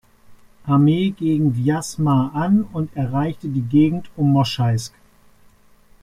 Armee 0.65 1.11
gegen 1.11 1.55
Wjasma 1.55 2.31
an 2.33 2.63
und 2.63 2.95
erreichte 2.97 3.47
die 3.49 3.61
Gegend 3.61 4.09
um 4.15 4.31
Moschaisk. 4.31 4.95